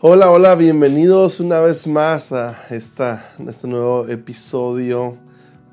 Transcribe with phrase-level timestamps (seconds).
[0.00, 5.16] Hola, hola, bienvenidos una vez más a esta, este nuevo episodio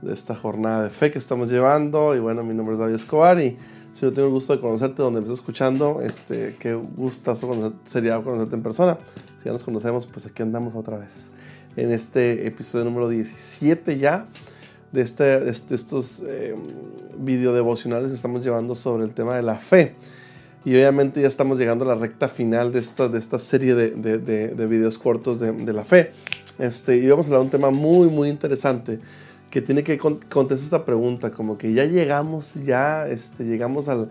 [0.02, 2.16] de esta jornada de fe que estamos llevando.
[2.16, 3.56] Y bueno, mi nombre es David Escobar y
[3.94, 8.20] si no tengo el gusto de conocerte donde me estás escuchando, este, qué gustazo sería
[8.20, 8.98] conocerte en persona.
[9.38, 11.28] Si ya nos conocemos, pues aquí andamos otra vez.
[11.76, 14.26] En este episodio número 17 ya
[14.92, 16.56] de, este, de estos eh,
[17.20, 19.94] video devocionales que estamos llevando sobre el tema de la fe.
[20.66, 23.92] Y obviamente ya estamos llegando a la recta final de esta, de esta serie de,
[23.92, 26.12] de, de, videos cortos de, la fe.
[26.58, 29.00] Este, y vamos a hablar de un tema muy, muy interesante
[29.52, 34.10] que tiene que contestar esta pregunta, como que ya llegamos, ya este, llegamos al...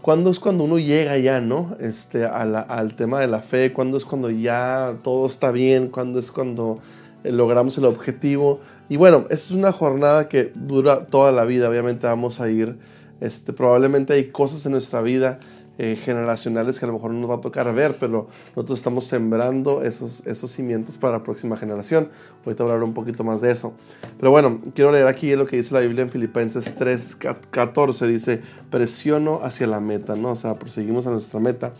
[0.00, 1.76] ¿Cuándo es cuando uno llega ya, no?
[1.80, 5.88] Este, al tema de la fe, ¿cuándo es cuando ya todo está bien?
[5.88, 6.78] ¿Cuándo es cuando
[7.24, 8.60] eh, logramos el objetivo?
[8.88, 12.78] Y bueno, es una jornada que dura toda la vida, obviamente vamos a ir,
[13.20, 15.40] este, probablemente hay cosas en nuestra vida
[15.80, 18.26] eh, generacionales que a lo mejor no nos va a tocar ver, pero
[18.56, 22.08] nosotros estamos sembrando esos, esos cimientos para la próxima generación.
[22.44, 23.72] Ahorita voy a hablar un poquito más de eso.
[24.18, 27.18] Pero bueno, quiero leer aquí lo que dice la Biblia en Filipenses 3,
[27.50, 28.08] 14.
[28.08, 30.32] Dice, presiono hacia la meta, ¿no?
[30.32, 31.72] O sea, proseguimos a nuestra meta.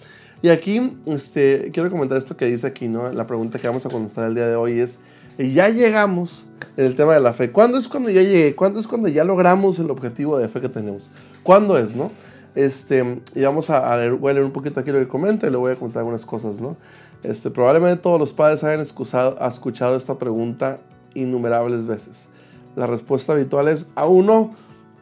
[0.43, 3.11] Y aquí este, quiero comentar esto que dice aquí, ¿no?
[3.13, 5.01] La pregunta que vamos a contestar el día de hoy es,
[5.39, 6.47] ya llegamos
[6.77, 7.51] en el tema de la fe.
[7.51, 8.55] ¿Cuándo es cuando ya llegué?
[8.55, 11.11] ¿Cuándo es cuando ya logramos el objetivo de fe que tenemos?
[11.43, 12.13] ¿Cuándo es, no?
[12.59, 15.51] Este, y vamos a, leer, voy a leer un poquito aquí lo que comenta y
[15.51, 16.77] le voy a contar algunas cosas, ¿no?
[17.23, 20.81] Este, probablemente todos los padres hayan escuchado esta pregunta
[21.15, 22.27] innumerables veces.
[22.75, 24.55] La respuesta habitual es aún no,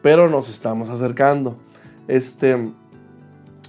[0.03, 1.57] pero nos estamos acercando.
[2.07, 2.73] Este,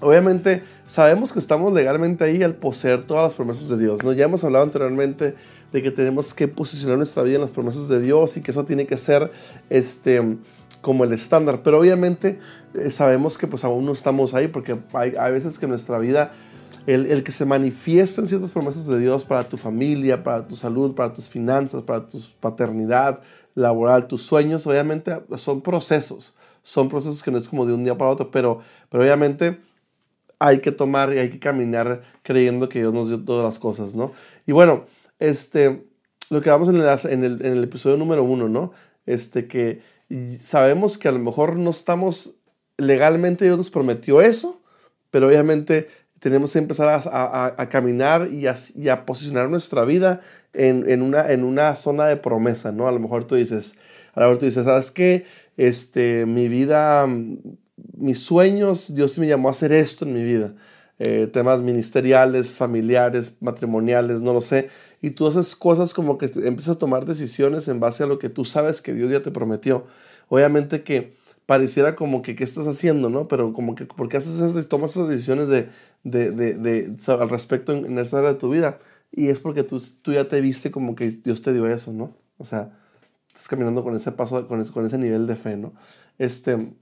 [0.03, 4.13] obviamente sabemos que estamos legalmente ahí al poseer todas las promesas de Dios, ¿no?
[4.13, 5.35] Ya hemos hablado anteriormente
[5.73, 8.67] de que tenemos que posicionar nuestra vida en las promesas de Dios y que eso
[8.67, 9.31] tiene que ser
[9.71, 10.37] este,
[10.81, 12.39] como el estándar, pero obviamente
[12.75, 16.33] eh, sabemos que pues aún no estamos ahí porque hay, veces que nuestra vida
[16.87, 20.95] el, el, que se manifiesten ciertas promesas de Dios para tu familia, para tu salud,
[20.95, 23.21] para tus finanzas, para tu paternidad
[23.55, 27.99] laboral, tus sueños, obviamente son procesos, son procesos que no es como de un día
[27.99, 29.61] para otro, pero, pero obviamente
[30.39, 33.95] hay que tomar y hay que caminar creyendo que Dios nos dio todas las cosas,
[33.95, 34.13] ¿no?
[34.47, 34.87] Y bueno,
[35.19, 35.85] este,
[36.31, 38.73] lo que vamos en el, en el, en el episodio número uno, ¿no?
[39.07, 39.83] Este, que
[40.41, 42.37] sabemos que a lo mejor no estamos
[42.79, 44.61] legalmente Dios nos prometió eso,
[45.11, 45.89] pero obviamente
[46.21, 50.21] tenemos que empezar a, caminar y a, posicionar nuestra vida
[50.53, 52.89] en, una, en una zona de promesa, ¿no?
[52.89, 53.77] A lo mejor tú dices,
[54.15, 55.25] a lo mejor tú dices, ¿sabes qué?
[55.57, 57.07] Este, mi vida,
[57.97, 60.55] mis sueños, Dios me llamó a hacer esto en mi vida.
[61.01, 64.69] Eh, temas ministeriales, familiares, matrimoniales, no lo sé.
[65.01, 68.29] Y tú haces cosas como que empiezas a tomar decisiones en base a lo que
[68.29, 69.87] tú sabes que Dios ya te prometió.
[70.29, 71.17] Obviamente que
[71.47, 73.29] pareciera como que qué estás haciendo, ¿no?
[73.29, 75.71] Pero como que, ¿por qué haces esas, tomas esas decisiones de,
[76.05, 78.79] de, de, al respecto en, esa área de tu vida?
[79.13, 82.15] Y es porque tú, tú ya te viste como que Dios te dio eso, ¿no?
[82.39, 82.77] O sea,
[83.29, 85.73] estás caminando con ese paso, con ese, con ese nivel de fe, ¿no?
[86.19, 86.73] Este,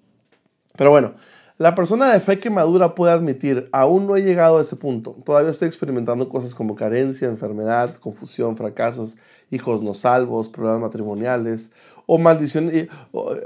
[0.76, 1.14] pero bueno,
[1.58, 5.16] la persona de fe que madura puede admitir, aún no he llegado a ese punto.
[5.24, 9.16] Todavía estoy experimentando cosas como carencia, enfermedad, confusión, fracasos,
[9.50, 11.70] hijos no salvos, problemas matrimoniales,
[12.04, 12.88] o maldiciones, eh,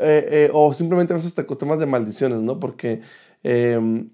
[0.00, 2.59] eh, o simplemente a veces temas de maldiciones, ¿no?
[2.59, 3.00] Porque,
[3.44, 4.10] em,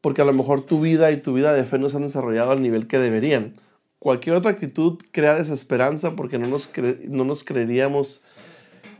[0.00, 2.50] porque a lo mejor tu vida y tu vida de fe no se han desarrollado
[2.50, 3.54] al nivel que deberían.
[4.00, 6.70] Cualquier otra actitud crea desesperanza porque no nos,
[7.08, 8.22] no nos creeríamos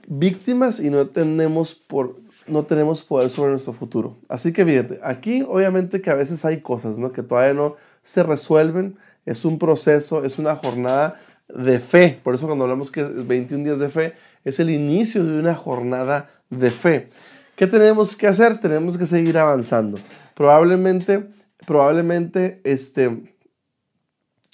[0.07, 2.17] víctimas y no tenemos, por,
[2.49, 4.19] no tenemos poder sobre nuestro futuro.
[4.29, 7.13] Así que fíjate, aquí obviamente que a veces hay cosas ¿no?
[7.13, 12.21] que todavía no se resuelven, es un proceso, es una jornada de fe.
[12.23, 14.15] Por eso cuando hablamos que 21 días de fe,
[14.45, 17.09] es el inicio de una jornada de fe.
[17.57, 18.61] ¿Qué tenemos que hacer?
[18.61, 19.99] Tenemos que seguir avanzando.
[20.35, 21.27] Probablemente,
[21.67, 23.35] probablemente, este,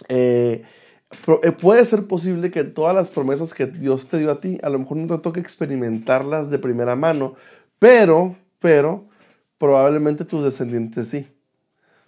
[0.08, 0.62] eh,
[1.42, 4.70] eh, puede ser posible que todas las promesas que Dios te dio a ti, a
[4.70, 7.34] lo mejor no te toque experimentarlas de primera mano,
[7.82, 9.08] pero, pero,
[9.58, 11.26] probablemente tus descendientes sí.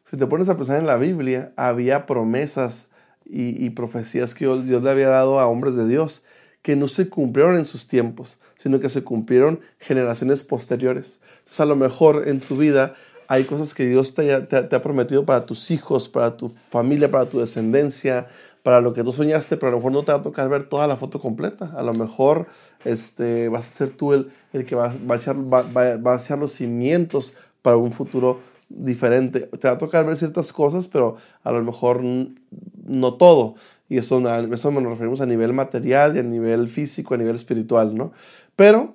[0.08, 2.86] Si te pones a pensar en la Biblia, había promesas
[3.24, 6.22] y, profecías que Dios le había dado a hombres de Dios
[6.62, 11.18] que no se cumplieron en sus tiempos, sino que se cumplieron generaciones posteriores.
[11.38, 12.94] Entonces a lo mejor en tu vida
[13.26, 17.40] hay cosas que Dios te, ha prometido para tus hijos, para tu familia, para tu
[17.40, 18.28] descendencia,
[18.64, 20.64] para lo que tú soñaste, pero a lo mejor no te va a tocar ver
[20.64, 21.70] toda la foto completa.
[21.76, 22.46] A lo mejor
[22.86, 26.16] este, vas a ser tú el, el que va, va, a echar, va, va, a
[26.16, 28.40] echar los cimientos para un futuro
[28.70, 29.40] diferente.
[29.40, 33.56] Te va a tocar ver ciertas cosas, pero a lo mejor no todo.
[33.90, 37.94] Y eso, eso nos referimos a nivel material y a nivel físico, a nivel espiritual,
[37.94, 38.12] ¿no?
[38.56, 38.94] Pero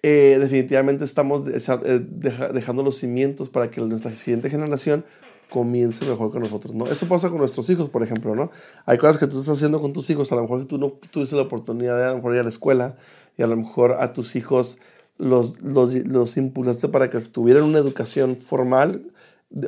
[0.00, 2.06] eh, definitivamente estamos eh,
[2.52, 5.04] dejando los cimientos para que nuestra siguiente generación
[5.50, 6.86] comience mejor que nosotros, ¿no?
[6.86, 8.50] Eso pasa con nuestros hijos, por ejemplo, ¿no?
[8.86, 10.92] Hay cosas que tú estás haciendo con tus hijos, a lo mejor si tú no
[11.10, 12.96] tuviste la oportunidad de a lo mejor ir a la escuela
[13.36, 14.78] y a lo mejor a tus hijos
[15.18, 19.10] los, los, los impulsaste para que tuvieran una educación formal,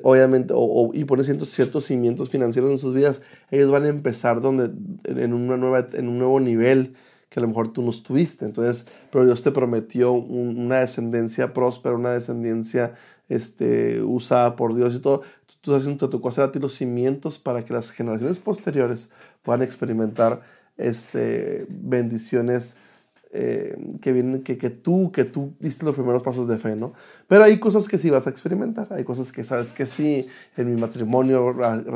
[0.03, 4.41] obviamente, o, y pones ciertos, ciertos cimientos financieros en sus vidas, ellos van a empezar
[4.41, 4.71] donde,
[5.05, 6.95] en, una nueva, en un nuevo nivel
[7.29, 8.45] que a lo mejor tú no estuviste.
[8.45, 12.95] Entonces, pero Dios te prometió una descendencia próspera, una descendencia
[13.31, 15.21] este, usada por Dios y todo.
[15.47, 19.11] Tú, estás haciendo, te tocó hacer a ti los cimientos para que las generaciones posteriores
[19.43, 20.43] puedan experimentar
[20.77, 22.77] este, bendiciones
[23.33, 26.95] eh, que vienen, que, que, tú, que tú diste los primeros pasos de fe, ¿no?
[27.29, 30.75] Pero hay cosas que sí vas a experimentar, hay cosas que sabes que sí, en
[30.75, 31.55] mi matrimonio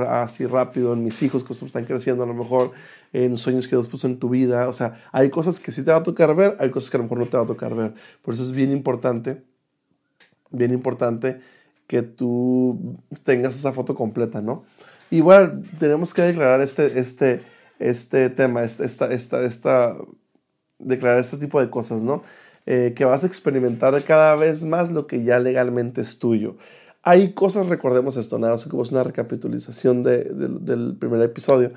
[0.09, 2.71] así rápido, en mis hijos que están creciendo a lo mejor,
[3.13, 5.91] en sueños que Dios puso en tu vida, o sea, hay cosas que sí te
[5.91, 7.75] va a tocar ver, hay cosas que a lo mejor no te va a tocar
[7.75, 7.95] ver.
[8.23, 9.43] Por eso es bien importante,
[10.57, 11.41] bien importante
[11.87, 14.65] que tú tengas esa foto completa, ¿no?
[15.11, 17.41] Bueno, tenemos que declarar este, este,
[17.79, 19.97] este tema, esta, esta, esta
[20.79, 22.23] declarar este tipo de cosas, ¿no?
[22.67, 26.57] Eh, que vas a experimentar cada vez más lo que ya legalmente es tuyo.
[27.03, 31.73] Hay cosas, recordemos esto, nada más como es una recapitulización de, del primer episodio.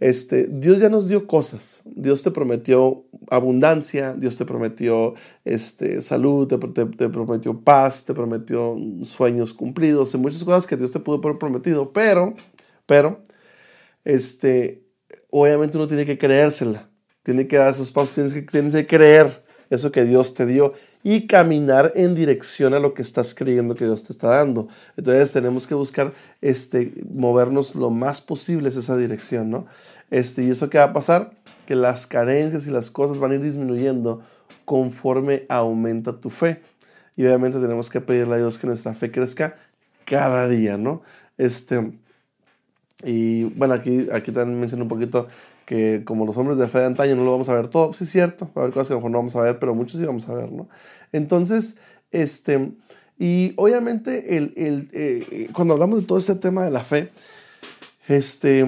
[0.00, 1.82] Este, Dios ya nos dio cosas.
[1.84, 5.14] Dios te prometió abundancia, Dios te prometió
[5.44, 10.92] este, salud, te, te, prometió paz, te prometió sueños cumplidos, y muchas cosas que Dios
[10.92, 12.34] te pudo haber prometido, pero,
[12.86, 13.22] pero,
[14.04, 14.84] este,
[15.30, 16.88] obviamente uno tiene que creérsela
[17.28, 20.72] tiene que dar esos pasos, tienes que, tienes que creer eso que Dios te dio
[21.02, 24.68] y caminar en dirección a lo que estás creyendo que Dios te está dando.
[24.96, 29.66] Entonces tenemos que buscar este, movernos lo más posible en esa dirección, ¿no?
[30.10, 31.32] Este, ¿Y eso qué va a pasar?
[31.66, 34.22] Que las carencias y las cosas van a ir disminuyendo
[34.64, 36.62] conforme aumenta tu fe.
[37.16, 39.56] Y obviamente tenemos que pedirle a Dios que nuestra fe crezca
[40.04, 41.02] cada día, ¿no?
[41.36, 41.92] Este,
[43.04, 45.28] y bueno, aquí, aquí también menciono un poquito
[45.68, 48.04] que como los hombres de fe de antaño no lo vamos a ver todo, sí
[48.04, 49.74] es cierto, va a haber cosas que a lo mejor no vamos a ver, pero
[49.74, 50.66] muchos sí vamos a ver, ¿no?
[51.12, 51.76] Entonces,
[52.10, 52.72] este,
[53.18, 57.10] y obviamente el, el, eh, cuando hablamos de todo este tema de la fe,
[58.08, 58.60] este,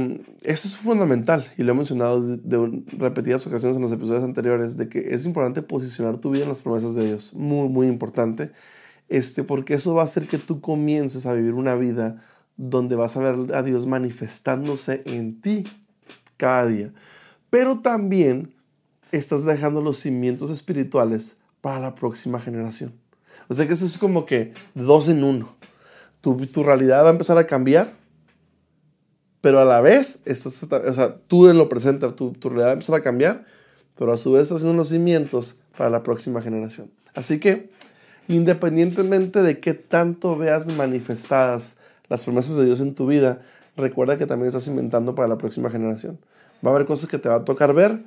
[0.42, 4.90] eso es fundamental y lo he mencionado de, repetidas ocasiones en los episodios anteriores, de
[4.90, 8.50] que es importante posicionar tu vida en las promesas de Dios, muy, muy importante,
[9.08, 12.22] este, porque eso va a hacer que tú comiences a vivir una vida
[12.58, 15.64] donde vas a ver a Dios manifestándose en ti
[16.40, 16.90] cada día.
[17.50, 18.54] Pero también
[19.12, 22.94] estás dejando los cimientos espirituales para la próxima generación.
[23.48, 25.54] O sea que eso es como que dos en uno.
[26.20, 27.92] Tu, tu realidad va a empezar a cambiar,
[29.40, 32.70] pero a la vez, estás, o sea, tú en lo presente, tu, tu realidad va
[32.70, 33.44] a empezar a cambiar,
[33.98, 36.90] pero a su vez estás haciendo los cimientos para la próxima generación.
[37.14, 37.70] Así que,
[38.28, 41.76] independientemente de qué tanto veas manifestadas
[42.08, 43.42] las promesas de Dios en tu vida,
[43.76, 46.18] recuerda que también estás inventando para la próxima generación.
[46.64, 48.02] Va a haber cosas que te va a tocar ver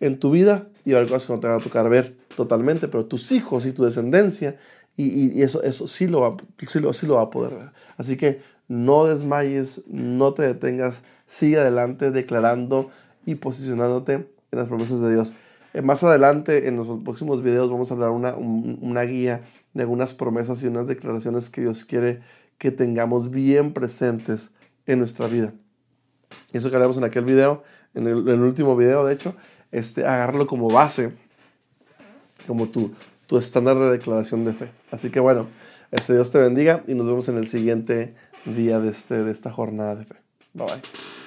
[0.00, 2.16] en tu vida y va a haber cosas que no te van a tocar ver
[2.36, 4.56] totalmente, pero tus hijos y tu descendencia,
[4.96, 7.70] y, eso, eso sí, lo va, sí, lo, sí lo va a poder ver.
[7.96, 12.90] Así que no desmayes, no te detengas, sigue adelante declarando
[13.24, 15.32] y posicionándote en las promesas de Dios.
[15.74, 19.40] Eh, más adelante, en los próximos videos, vamos a hablar una, una guía
[19.72, 22.20] de algunas promesas y unas declaraciones que Dios quiere
[22.58, 24.50] que tengamos bien presentes
[24.86, 25.52] en nuestra vida.
[26.52, 27.62] Eso que hablamos en aquel video,
[27.94, 29.34] en el, último video, de hecho,
[29.70, 31.12] este, agarrarlo como base,
[32.46, 32.92] como tu,
[33.26, 34.70] tu estándar de declaración de fe.
[34.90, 35.46] Así que bueno,
[35.90, 39.52] este Dios te bendiga y nos vemos en el siguiente día de, este, de esta
[39.52, 40.16] jornada de fe.
[40.54, 41.21] Bye bye.